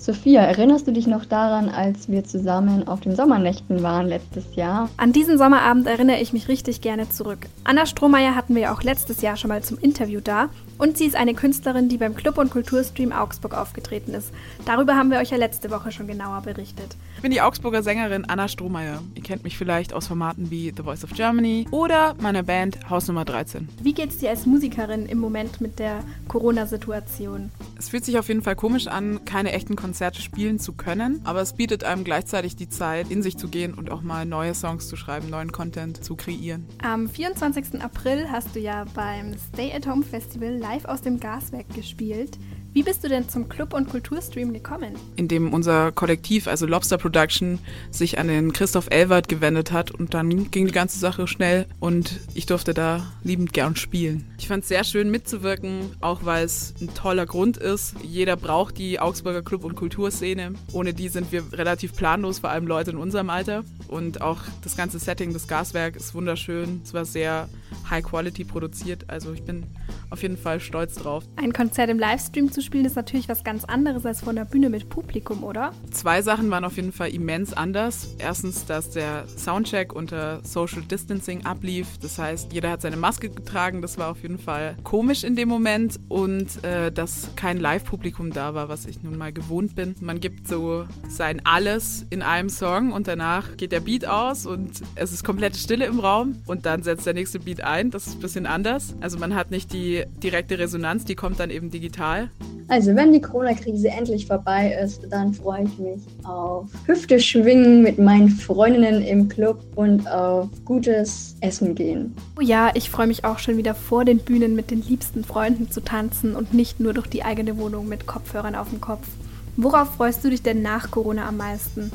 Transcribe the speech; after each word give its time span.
Sophia, 0.00 0.40
erinnerst 0.40 0.86
du 0.86 0.92
dich 0.92 1.06
noch 1.06 1.26
daran, 1.26 1.68
als 1.68 2.08
wir 2.08 2.24
zusammen 2.24 2.88
auf 2.88 3.00
den 3.00 3.14
Sommernächten 3.14 3.82
waren 3.82 4.06
letztes 4.06 4.56
Jahr? 4.56 4.88
An 4.96 5.12
diesen 5.12 5.36
Sommerabend 5.36 5.86
erinnere 5.86 6.20
ich 6.20 6.32
mich 6.32 6.48
richtig 6.48 6.80
gerne 6.80 7.10
zurück. 7.10 7.40
Anna 7.64 7.84
Strohmeier 7.84 8.34
hatten 8.34 8.54
wir 8.54 8.62
ja 8.62 8.74
auch 8.74 8.82
letztes 8.82 9.20
Jahr 9.20 9.36
schon 9.36 9.50
mal 9.50 9.62
zum 9.62 9.76
Interview 9.78 10.20
da 10.24 10.48
und 10.78 10.96
sie 10.96 11.04
ist 11.04 11.16
eine 11.16 11.34
Künstlerin, 11.34 11.90
die 11.90 11.98
beim 11.98 12.14
Club- 12.14 12.38
und 12.38 12.50
Kulturstream 12.50 13.12
Augsburg 13.12 13.54
aufgetreten 13.54 14.14
ist. 14.14 14.32
Darüber 14.64 14.96
haben 14.96 15.10
wir 15.10 15.18
euch 15.18 15.32
ja 15.32 15.36
letzte 15.36 15.70
Woche 15.70 15.92
schon 15.92 16.06
genauer 16.06 16.40
berichtet. 16.40 16.96
Ich 17.16 17.20
bin 17.20 17.30
die 17.30 17.42
Augsburger 17.42 17.82
Sängerin 17.82 18.24
Anna 18.24 18.48
Strohmeier. 18.48 19.02
Ihr 19.14 19.22
kennt 19.22 19.44
mich 19.44 19.58
vielleicht 19.58 19.92
aus 19.92 20.06
Formaten 20.06 20.50
wie 20.50 20.72
The 20.74 20.82
Voice 20.82 21.04
of 21.04 21.10
Germany 21.12 21.66
oder 21.72 22.14
meiner 22.22 22.42
Band 22.42 22.88
Haus 22.88 23.06
Nummer 23.06 23.26
13. 23.26 23.68
Wie 23.82 23.92
geht's 23.92 24.16
dir 24.16 24.30
als 24.30 24.46
Musikerin 24.46 25.04
im 25.04 25.18
Moment 25.18 25.60
mit 25.60 25.78
der 25.78 26.02
Corona-Situation? 26.28 27.50
Es 27.76 27.90
fühlt 27.90 28.06
sich 28.06 28.18
auf 28.18 28.28
jeden 28.28 28.40
Fall 28.40 28.56
komisch 28.56 28.86
an, 28.86 29.26
keine 29.26 29.52
echten 29.52 29.76
Konzerte 29.76 29.89
spielen 29.94 30.58
zu 30.58 30.72
können, 30.72 31.20
aber 31.24 31.40
es 31.40 31.54
bietet 31.54 31.84
einem 31.84 32.04
gleichzeitig 32.04 32.56
die 32.56 32.68
Zeit, 32.68 33.10
in 33.10 33.22
sich 33.22 33.36
zu 33.36 33.48
gehen 33.48 33.74
und 33.74 33.90
auch 33.90 34.02
mal 34.02 34.26
neue 34.26 34.54
Songs 34.54 34.88
zu 34.88 34.96
schreiben, 34.96 35.30
neuen 35.30 35.52
Content 35.52 36.02
zu 36.04 36.16
kreieren. 36.16 36.66
Am 36.82 37.08
24. 37.08 37.82
April 37.82 38.30
hast 38.30 38.54
du 38.54 38.60
ja 38.60 38.84
beim 38.94 39.34
Stay 39.52 39.72
at 39.72 39.86
Home 39.86 40.04
Festival 40.04 40.56
live 40.56 40.84
aus 40.84 41.02
dem 41.02 41.20
Gaswerk 41.20 41.68
gespielt. 41.74 42.38
Wie 42.72 42.84
bist 42.84 43.02
du 43.02 43.08
denn 43.08 43.28
zum 43.28 43.48
Club- 43.48 43.74
und 43.74 43.88
Kulturstream 43.88 44.52
gekommen? 44.52 44.94
Indem 45.16 45.52
unser 45.52 45.90
Kollektiv, 45.90 46.46
also 46.46 46.66
Lobster 46.66 46.98
Production, 46.98 47.58
sich 47.90 48.16
an 48.18 48.28
den 48.28 48.52
Christoph 48.52 48.86
Elwert 48.90 49.28
gewendet 49.28 49.72
hat 49.72 49.90
und 49.90 50.14
dann 50.14 50.52
ging 50.52 50.66
die 50.66 50.72
ganze 50.72 51.00
Sache 51.00 51.26
schnell 51.26 51.66
und 51.80 52.20
ich 52.34 52.46
durfte 52.46 52.72
da 52.72 53.12
liebend 53.24 53.52
gern 53.52 53.74
spielen. 53.74 54.24
Ich 54.38 54.46
fand 54.46 54.62
es 54.62 54.68
sehr 54.68 54.84
schön 54.84 55.10
mitzuwirken, 55.10 55.96
auch 56.00 56.24
weil 56.24 56.44
es 56.44 56.74
ein 56.80 56.94
toller 56.94 57.26
Grund 57.26 57.56
ist. 57.56 57.96
Jeder 58.04 58.36
braucht 58.36 58.78
die 58.78 59.00
Augsburger 59.00 59.42
Club- 59.42 59.64
und 59.64 59.74
Kulturszene. 59.74 60.52
Ohne 60.72 60.94
die 60.94 61.08
sind 61.08 61.32
wir 61.32 61.52
relativ 61.52 61.96
planlos, 61.96 62.38
vor 62.38 62.50
allem 62.50 62.68
Leute 62.68 62.92
in 62.92 62.98
unserem 62.98 63.30
Alter. 63.30 63.64
Und 63.88 64.20
auch 64.20 64.38
das 64.62 64.76
ganze 64.76 65.00
Setting 65.00 65.32
des 65.32 65.48
Gaswerks 65.48 66.04
ist 66.04 66.14
wunderschön. 66.14 66.82
Es 66.84 66.94
war 66.94 67.04
sehr 67.04 67.48
High 67.90 68.04
Quality 68.04 68.44
produziert, 68.44 69.06
also 69.08 69.32
ich 69.32 69.42
bin 69.42 69.66
auf 70.10 70.22
jeden 70.22 70.36
Fall 70.36 70.60
stolz 70.60 70.94
drauf. 70.94 71.24
Ein 71.36 71.52
Konzert 71.52 71.88
im 71.90 71.98
Livestream 71.98 72.50
zu 72.50 72.59
spielen 72.60 72.84
ist 72.84 72.96
natürlich 72.96 73.28
was 73.28 73.44
ganz 73.44 73.64
anderes 73.64 74.04
als 74.06 74.20
von 74.20 74.36
der 74.36 74.44
Bühne 74.44 74.70
mit 74.70 74.88
Publikum, 74.88 75.44
oder? 75.44 75.72
Zwei 75.90 76.22
Sachen 76.22 76.50
waren 76.50 76.64
auf 76.64 76.76
jeden 76.76 76.92
Fall 76.92 77.10
immens 77.10 77.52
anders. 77.52 78.14
Erstens, 78.18 78.66
dass 78.66 78.90
der 78.90 79.26
Soundcheck 79.28 79.92
unter 79.92 80.40
Social 80.44 80.82
Distancing 80.82 81.44
ablief. 81.46 81.98
Das 82.00 82.18
heißt, 82.18 82.52
jeder 82.52 82.70
hat 82.70 82.82
seine 82.82 82.96
Maske 82.96 83.30
getragen. 83.30 83.82
Das 83.82 83.98
war 83.98 84.10
auf 84.10 84.22
jeden 84.22 84.38
Fall 84.38 84.76
komisch 84.84 85.24
in 85.24 85.36
dem 85.36 85.48
Moment. 85.48 85.98
Und 86.08 86.62
äh, 86.64 86.90
dass 86.92 87.30
kein 87.36 87.58
Live-Publikum 87.58 88.32
da 88.32 88.54
war, 88.54 88.68
was 88.68 88.86
ich 88.86 89.02
nun 89.02 89.16
mal 89.16 89.32
gewohnt 89.32 89.74
bin. 89.74 89.94
Man 90.00 90.20
gibt 90.20 90.48
so 90.48 90.86
sein 91.08 91.40
Alles 91.44 92.06
in 92.10 92.22
einem 92.22 92.48
Song 92.48 92.92
und 92.92 93.08
danach 93.08 93.56
geht 93.56 93.72
der 93.72 93.80
Beat 93.80 94.06
aus 94.06 94.46
und 94.46 94.82
es 94.94 95.12
ist 95.12 95.24
komplette 95.24 95.58
Stille 95.58 95.86
im 95.86 96.00
Raum 96.00 96.42
und 96.46 96.66
dann 96.66 96.82
setzt 96.82 97.06
der 97.06 97.14
nächste 97.14 97.38
Beat 97.38 97.62
ein. 97.62 97.90
Das 97.90 98.06
ist 98.06 98.14
ein 98.14 98.20
bisschen 98.20 98.46
anders. 98.46 98.94
Also 99.00 99.18
man 99.18 99.34
hat 99.34 99.50
nicht 99.50 99.72
die 99.72 100.04
direkte 100.22 100.58
Resonanz, 100.58 101.04
die 101.04 101.14
kommt 101.14 101.40
dann 101.40 101.50
eben 101.50 101.70
digital. 101.70 102.30
Also, 102.70 102.94
wenn 102.94 103.12
die 103.12 103.20
Corona-Krise 103.20 103.88
endlich 103.88 104.26
vorbei 104.28 104.78
ist, 104.80 105.02
dann 105.10 105.34
freue 105.34 105.64
ich 105.64 105.76
mich 105.80 106.00
auf 106.22 106.66
Hüfte 106.86 107.18
schwingen 107.18 107.82
mit 107.82 107.98
meinen 107.98 108.28
Freundinnen 108.28 109.02
im 109.02 109.28
Club 109.28 109.60
und 109.74 110.06
auf 110.06 110.48
gutes 110.64 111.34
Essen 111.40 111.74
gehen. 111.74 112.14
Oh 112.38 112.42
ja, 112.42 112.70
ich 112.74 112.88
freue 112.88 113.08
mich 113.08 113.24
auch 113.24 113.40
schon 113.40 113.56
wieder 113.56 113.74
vor 113.74 114.04
den 114.04 114.18
Bühnen 114.18 114.54
mit 114.54 114.70
den 114.70 114.82
liebsten 114.82 115.24
Freunden 115.24 115.72
zu 115.72 115.80
tanzen 115.80 116.36
und 116.36 116.54
nicht 116.54 116.78
nur 116.78 116.94
durch 116.94 117.08
die 117.08 117.24
eigene 117.24 117.58
Wohnung 117.58 117.88
mit 117.88 118.06
Kopfhörern 118.06 118.54
auf 118.54 118.70
dem 118.70 118.80
Kopf. 118.80 119.08
Worauf 119.56 119.96
freust 119.96 120.24
du 120.24 120.30
dich 120.30 120.42
denn 120.42 120.62
nach 120.62 120.92
Corona 120.92 121.26
am 121.26 121.38
meisten? 121.38 121.90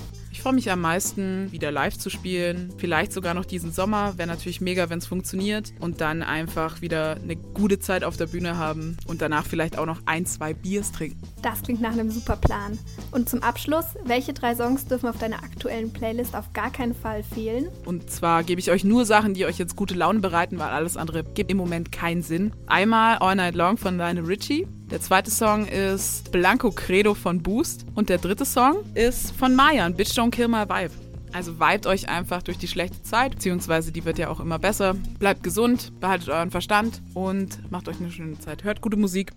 Ich 0.46 0.48
freue 0.48 0.58
mich 0.58 0.70
am 0.70 0.82
meisten, 0.82 1.52
wieder 1.52 1.72
live 1.72 1.98
zu 1.98 2.12
spielen. 2.12 2.72
Vielleicht 2.78 3.14
sogar 3.14 3.34
noch 3.34 3.46
diesen 3.46 3.72
Sommer. 3.72 4.16
Wäre 4.20 4.28
natürlich 4.28 4.62
mega, 4.62 4.92
wenn 4.92 5.00
es 5.00 5.08
funktioniert. 5.08 5.74
Und 5.80 6.02
dann 6.02 6.22
einfach 6.22 6.82
wieder 6.82 7.16
eine 7.16 7.36
gute 7.36 7.80
Zeit 7.80 8.04
auf 8.04 8.16
der 8.16 8.28
Bühne 8.28 8.56
haben 8.56 8.96
und 9.08 9.24
danach 9.24 9.48
vielleicht 9.48 9.76
auch 9.80 9.88
noch 9.88 10.02
ein, 10.06 10.28
zwei 10.28 10.54
Biers 10.54 10.92
trinken. 10.92 11.20
Das 11.42 11.64
klingt 11.64 11.82
nach 11.82 11.94
einem 11.94 12.12
super 12.12 12.36
Plan. 12.36 12.78
Und 13.10 13.28
zum 13.28 13.42
Abschluss, 13.42 13.86
welche 14.04 14.34
drei 14.34 14.54
Songs 14.54 14.86
dürfen 14.86 15.10
auf 15.10 15.18
deiner 15.18 15.38
aktuellen 15.38 15.92
Playlist 15.92 16.36
auf 16.36 16.54
gar 16.54 16.72
keinen 16.72 16.94
Fall 16.94 17.24
fehlen? 17.24 17.70
Und 17.84 18.12
zwar 18.12 18.44
gebe 18.44 18.62
ich 18.62 18.70
euch 18.70 18.84
nur 18.84 19.06
Sachen, 19.06 19.34
die 19.34 19.48
euch 19.48 19.58
jetzt 19.58 19.76
gute 19.76 19.96
Laune 19.96 20.20
bereiten, 20.20 20.60
weil 20.60 20.70
alles 20.70 20.96
andere 20.96 21.24
gibt 21.24 21.50
im 21.50 21.58
Moment 21.58 21.92
keinen 21.92 22.22
Sinn. 22.22 22.54
Einmal 22.68 23.18
All 23.18 23.36
Night 23.36 23.56
Long 23.56 23.78
von 23.78 23.98
Lionel 23.98 24.26
Richie. 24.26 24.68
Der 24.92 25.02
zweite 25.02 25.32
Song 25.32 25.66
ist 25.66 26.32
Blanco 26.32 26.70
Credo 26.70 27.16
von 27.16 27.42
Boost. 27.42 27.86
Und 27.96 28.10
der 28.10 28.20
dritte 28.20 28.46
Song 28.46 28.78
ist 28.94 29.32
von 29.32 29.56
Mayan, 29.56 29.96
Bitch 29.96 30.12
Don't 30.12 30.30
Kill 30.30 30.48
My 30.48 30.70
Vibe. 30.70 30.94
Also 31.34 31.60
vibet 31.60 31.86
euch 31.86 32.08
einfach 32.08 32.44
durch 32.44 32.58
die 32.58 32.68
schlechte 32.68 33.02
Zeit, 33.04 33.32
beziehungsweise 33.32 33.92
die 33.92 34.06
wird 34.06 34.20
ja 34.20 34.30
auch 34.30 34.40
immer 34.40 34.58
besser. 34.58 34.94
Bleibt 35.20 35.44
gesund, 35.44 35.92
behaltet 36.00 36.30
euren 36.30 36.52
Verstand 36.52 37.02
und 37.14 37.70
macht 37.72 37.90
euch 37.90 38.00
eine 38.00 38.12
schöne 38.12 38.40
Zeit. 38.40 38.64
Hört 38.64 38.80
gute 38.80 38.96
Musik. 38.96 39.34